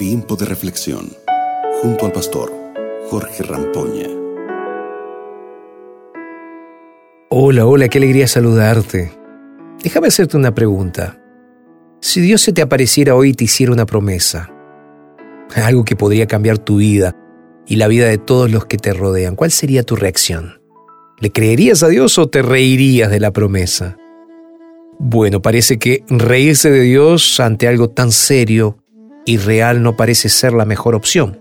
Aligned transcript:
Tiempo 0.00 0.34
de 0.34 0.46
reflexión 0.46 1.10
junto 1.82 2.06
al 2.06 2.12
pastor 2.12 2.50
Jorge 3.10 3.42
Rampoña. 3.42 4.08
Hola, 7.28 7.66
hola, 7.66 7.86
qué 7.90 7.98
alegría 7.98 8.26
saludarte. 8.26 9.12
Déjame 9.82 10.08
hacerte 10.08 10.38
una 10.38 10.54
pregunta. 10.54 11.20
Si 12.00 12.22
Dios 12.22 12.40
se 12.40 12.54
te 12.54 12.62
apareciera 12.62 13.14
hoy 13.14 13.28
y 13.28 13.34
te 13.34 13.44
hiciera 13.44 13.72
una 13.72 13.84
promesa, 13.84 14.50
algo 15.54 15.84
que 15.84 15.96
podría 15.96 16.26
cambiar 16.26 16.56
tu 16.56 16.78
vida 16.78 17.14
y 17.66 17.76
la 17.76 17.86
vida 17.86 18.06
de 18.06 18.16
todos 18.16 18.50
los 18.50 18.64
que 18.64 18.78
te 18.78 18.94
rodean, 18.94 19.36
¿cuál 19.36 19.50
sería 19.50 19.82
tu 19.82 19.96
reacción? 19.96 20.62
¿Le 21.18 21.30
creerías 21.30 21.82
a 21.82 21.88
Dios 21.88 22.16
o 22.16 22.26
te 22.26 22.40
reirías 22.40 23.10
de 23.10 23.20
la 23.20 23.32
promesa? 23.32 23.98
Bueno, 24.98 25.42
parece 25.42 25.78
que 25.78 26.04
reírse 26.08 26.70
de 26.70 26.80
Dios 26.80 27.38
ante 27.38 27.68
algo 27.68 27.90
tan 27.90 28.12
serio 28.12 28.79
y 29.24 29.36
real 29.38 29.82
no 29.82 29.96
parece 29.96 30.28
ser 30.28 30.52
la 30.52 30.64
mejor 30.64 30.94
opción. 30.94 31.40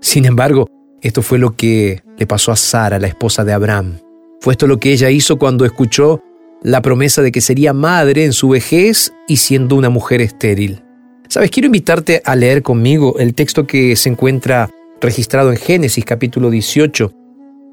Sin 0.00 0.24
embargo, 0.24 0.68
esto 1.02 1.22
fue 1.22 1.38
lo 1.38 1.56
que 1.56 2.02
le 2.18 2.26
pasó 2.26 2.52
a 2.52 2.56
Sara, 2.56 2.98
la 2.98 3.06
esposa 3.06 3.44
de 3.44 3.52
Abraham. 3.52 3.98
Fue 4.40 4.54
esto 4.54 4.66
lo 4.66 4.78
que 4.78 4.92
ella 4.92 5.10
hizo 5.10 5.38
cuando 5.38 5.64
escuchó 5.64 6.22
la 6.62 6.82
promesa 6.82 7.22
de 7.22 7.32
que 7.32 7.40
sería 7.40 7.72
madre 7.72 8.24
en 8.24 8.32
su 8.32 8.50
vejez 8.50 9.12
y 9.26 9.36
siendo 9.36 9.76
una 9.76 9.88
mujer 9.88 10.20
estéril. 10.20 10.82
Sabes, 11.28 11.50
quiero 11.50 11.66
invitarte 11.66 12.22
a 12.24 12.36
leer 12.36 12.62
conmigo 12.62 13.16
el 13.18 13.34
texto 13.34 13.66
que 13.66 13.96
se 13.96 14.08
encuentra 14.08 14.68
registrado 15.00 15.50
en 15.50 15.56
Génesis 15.56 16.04
capítulo 16.04 16.50
18, 16.50 17.12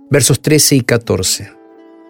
versos 0.09 0.41
13 0.41 0.75
y 0.75 0.81
14. 0.81 1.51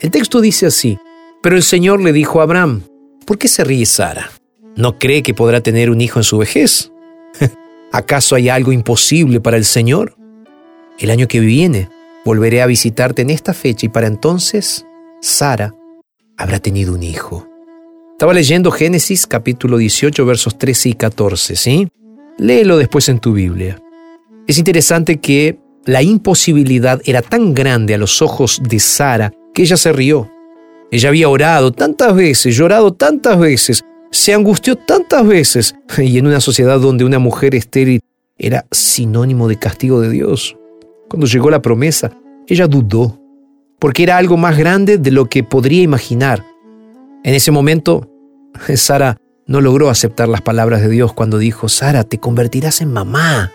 El 0.02 0.12
texto 0.12 0.42
dice 0.42 0.68
así, 0.68 1.00
pero 1.42 1.56
el 1.56 1.64
Señor 1.64 2.02
le 2.02 2.14
dijo 2.14 2.40
a 2.40 2.44
Abraham, 2.44 2.84
¿por 3.26 3.38
qué 3.38 3.48
se 3.48 3.64
ríe 3.64 3.86
Sara? 3.86 4.30
¿No 4.76 5.00
cree 5.00 5.24
que 5.24 5.34
podrá 5.34 5.62
tener 5.62 5.90
un 5.90 6.02
hijo 6.02 6.20
en 6.20 6.24
su 6.24 6.38
vejez? 6.38 6.92
¿Acaso 7.92 8.36
hay 8.36 8.50
algo 8.50 8.72
imposible 8.72 9.40
para 9.40 9.58
el 9.58 9.66
Señor? 9.66 10.16
El 11.00 11.10
año 11.10 11.28
que 11.28 11.40
viene 11.40 11.90
volveré 12.26 12.62
a 12.62 12.68
visitarte 12.68 13.22
en 13.22 13.30
esta 13.30 13.54
fecha 13.54 13.86
y 13.86 13.90
para 13.90 14.08
entonces 14.08 14.86
Sara 15.22 15.74
habrá 16.38 16.60
tenido 16.60 16.94
un 16.94 17.04
hijo. 17.04 17.48
Estaba 18.12 18.34
leyendo 18.34 18.72
Génesis 18.72 19.28
capítulo 19.28 19.78
18 19.78 20.26
versos 20.26 20.58
13 20.58 20.90
y 20.90 20.94
14, 20.94 21.56
¿sí? 21.56 21.88
Léelo 22.38 22.78
después 22.78 23.08
en 23.10 23.20
tu 23.20 23.34
Biblia. 23.34 23.82
Es 24.48 24.58
interesante 24.58 25.18
que 25.18 25.60
la 25.86 26.02
imposibilidad 26.02 27.02
era 27.06 27.22
tan 27.22 27.54
grande 27.54 27.94
a 27.94 27.98
los 27.98 28.22
ojos 28.22 28.62
de 28.62 28.80
Sara 28.80 29.32
que 29.54 29.62
ella 29.62 29.78
se 29.78 29.94
rió. 29.94 30.30
Ella 30.92 31.10
había 31.10 31.30
orado 31.30 31.72
tantas 31.72 32.16
veces, 32.16 32.56
llorado 32.56 32.94
tantas 32.94 33.40
veces, 33.40 33.84
se 34.12 34.34
angustió 34.34 34.76
tantas 34.76 35.26
veces, 35.26 35.76
y 35.98 36.18
en 36.18 36.28
una 36.28 36.40
sociedad 36.40 36.80
donde 36.80 37.06
una 37.06 37.20
mujer 37.20 37.56
estéril 37.56 38.02
era 38.38 38.66
sinónimo 38.72 39.48
de 39.48 39.58
castigo 39.58 40.02
de 40.02 40.10
Dios. 40.10 40.58
Cuando 41.10 41.28
llegó 41.28 41.50
la 41.50 41.62
promesa, 41.62 42.12
ella 42.48 42.68
dudó, 42.68 43.20
porque 43.80 44.04
era 44.04 44.18
algo 44.18 44.38
más 44.38 44.58
grande 44.58 44.98
de 44.98 45.12
lo 45.12 45.26
que 45.26 45.44
podría 45.44 45.82
imaginar. 45.82 46.44
En 47.24 47.34
ese 47.34 47.52
momento, 47.52 48.10
Sara 48.76 49.18
no 49.46 49.62
logró 49.62 49.90
aceptar 49.90 50.28
las 50.28 50.42
palabras 50.42 50.82
de 50.82 50.90
Dios 50.90 51.14
cuando 51.14 51.38
dijo, 51.38 51.70
Sara, 51.70 52.04
te 52.04 52.20
convertirás 52.20 52.82
en 52.82 52.92
mamá, 52.92 53.52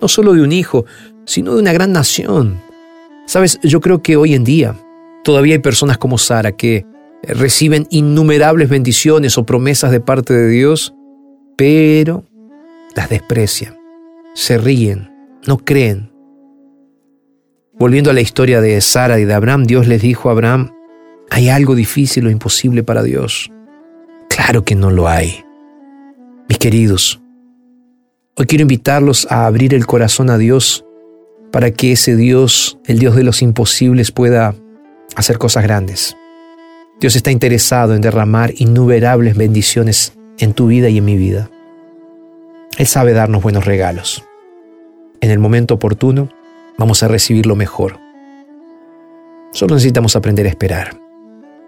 no 0.00 0.08
solo 0.08 0.32
de 0.32 0.42
un 0.42 0.52
hijo, 0.52 0.84
sino 1.24 1.54
de 1.54 1.60
una 1.60 1.72
gran 1.72 1.92
nación. 1.92 2.60
Sabes, 3.26 3.58
yo 3.62 3.80
creo 3.80 4.02
que 4.02 4.16
hoy 4.16 4.34
en 4.34 4.44
día 4.44 4.74
Todavía 5.28 5.56
hay 5.56 5.60
personas 5.60 5.98
como 5.98 6.16
Sara 6.16 6.52
que 6.52 6.86
reciben 7.22 7.86
innumerables 7.90 8.68
bendiciones 8.68 9.38
o 9.38 9.46
promesas 9.46 9.90
de 9.90 10.00
parte 10.00 10.34
de 10.34 10.48
Dios, 10.48 10.94
pero 11.56 12.24
las 12.94 13.08
desprecian, 13.08 13.76
se 14.34 14.58
ríen, 14.58 15.10
no 15.46 15.58
creen. 15.58 16.10
Volviendo 17.78 18.10
a 18.10 18.14
la 18.14 18.20
historia 18.20 18.60
de 18.60 18.80
Sara 18.80 19.18
y 19.20 19.24
de 19.24 19.34
Abraham, 19.34 19.64
Dios 19.64 19.86
les 19.86 20.02
dijo 20.02 20.28
a 20.28 20.32
Abraham, 20.32 20.72
¿hay 21.30 21.48
algo 21.48 21.74
difícil 21.74 22.26
o 22.26 22.30
imposible 22.30 22.82
para 22.82 23.02
Dios? 23.02 23.50
Claro 24.28 24.64
que 24.64 24.74
no 24.74 24.90
lo 24.90 25.08
hay. 25.08 25.44
Mis 26.48 26.58
queridos, 26.58 27.20
hoy 28.36 28.46
quiero 28.46 28.62
invitarlos 28.62 29.26
a 29.30 29.46
abrir 29.46 29.74
el 29.74 29.86
corazón 29.86 30.30
a 30.30 30.38
Dios 30.38 30.84
para 31.52 31.70
que 31.70 31.92
ese 31.92 32.16
Dios, 32.16 32.78
el 32.86 32.98
Dios 32.98 33.16
de 33.16 33.22
los 33.22 33.42
imposibles, 33.42 34.12
pueda 34.12 34.54
hacer 35.14 35.38
cosas 35.38 35.62
grandes. 35.62 36.16
Dios 37.00 37.14
está 37.14 37.30
interesado 37.30 37.94
en 37.94 38.00
derramar 38.00 38.52
innumerables 38.56 39.36
bendiciones 39.36 40.14
en 40.38 40.52
tu 40.52 40.66
vida 40.66 40.88
y 40.88 40.98
en 40.98 41.04
mi 41.04 41.16
vida. 41.16 41.48
Él 42.76 42.86
sabe 42.88 43.12
darnos 43.12 43.40
buenos 43.40 43.64
regalos. 43.64 44.24
En 45.20 45.30
el 45.30 45.38
momento 45.38 45.74
oportuno 45.74 46.28
vamos 46.76 47.04
a 47.04 47.08
recibir 47.08 47.46
lo 47.46 47.54
mejor. 47.54 48.00
Solo 49.52 49.76
necesitamos 49.76 50.16
aprender 50.16 50.46
a 50.46 50.48
esperar. 50.48 51.00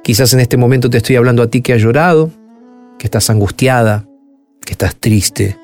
Quizás 0.02 0.32
en 0.34 0.40
este 0.40 0.56
momento 0.56 0.90
te 0.90 0.98
estoy 0.98 1.14
hablando 1.14 1.44
a 1.44 1.46
ti 1.46 1.62
que 1.62 1.74
has 1.74 1.80
llorado, 1.80 2.32
que 2.98 3.06
estás 3.06 3.30
angustiada, 3.30 4.08
que 4.64 4.72
estás 4.72 4.96
triste, 4.96 5.56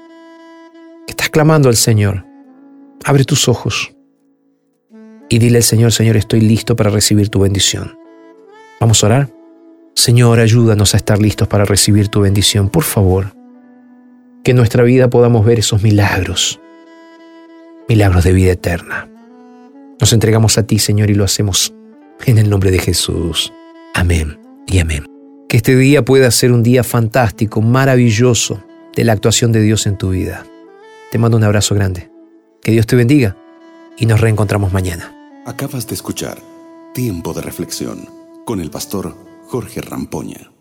que 1.06 1.12
estás 1.12 1.28
clamando 1.28 1.68
al 1.68 1.76
Señor. 1.76 2.24
Abre 3.04 3.24
tus 3.24 3.48
ojos 3.48 3.92
y 5.28 5.38
dile 5.40 5.58
al 5.58 5.64
Señor, 5.64 5.90
Señor, 5.90 6.16
estoy 6.16 6.40
listo 6.40 6.76
para 6.76 6.90
recibir 6.90 7.30
tu 7.30 7.40
bendición. 7.40 7.98
Vamos 8.80 9.02
a 9.02 9.06
orar. 9.06 9.36
Señor, 10.06 10.38
ayúdanos 10.38 10.94
a 10.94 10.98
estar 10.98 11.20
listos 11.20 11.48
para 11.48 11.64
recibir 11.64 12.06
tu 12.06 12.20
bendición, 12.20 12.68
por 12.68 12.84
favor. 12.84 13.34
Que 14.44 14.52
en 14.52 14.56
nuestra 14.56 14.84
vida 14.84 15.10
podamos 15.10 15.44
ver 15.44 15.58
esos 15.58 15.82
milagros, 15.82 16.60
milagros 17.88 18.22
de 18.22 18.32
vida 18.32 18.52
eterna. 18.52 19.10
Nos 19.98 20.12
entregamos 20.12 20.58
a 20.58 20.62
ti, 20.62 20.78
Señor, 20.78 21.10
y 21.10 21.14
lo 21.14 21.24
hacemos 21.24 21.74
en 22.24 22.38
el 22.38 22.48
nombre 22.48 22.70
de 22.70 22.78
Jesús. 22.78 23.52
Amén 23.94 24.38
y 24.68 24.78
amén. 24.78 25.06
Que 25.48 25.56
este 25.56 25.74
día 25.74 26.04
pueda 26.04 26.30
ser 26.30 26.52
un 26.52 26.62
día 26.62 26.84
fantástico, 26.84 27.60
maravilloso 27.60 28.62
de 28.94 29.02
la 29.02 29.12
actuación 29.12 29.50
de 29.50 29.60
Dios 29.60 29.88
en 29.88 29.98
tu 29.98 30.10
vida. 30.10 30.46
Te 31.10 31.18
mando 31.18 31.36
un 31.36 31.42
abrazo 31.42 31.74
grande. 31.74 32.12
Que 32.62 32.70
Dios 32.70 32.86
te 32.86 32.94
bendiga 32.94 33.36
y 33.98 34.06
nos 34.06 34.20
reencontramos 34.20 34.72
mañana. 34.72 35.12
Acabas 35.46 35.88
de 35.88 35.96
escuchar 35.96 36.38
Tiempo 36.94 37.32
de 37.34 37.42
Reflexión 37.42 38.08
con 38.44 38.60
el 38.60 38.70
pastor 38.70 39.25
Jorge 39.48 39.80
Rampoña. 39.80 40.55